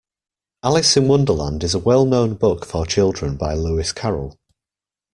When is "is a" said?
1.63-1.77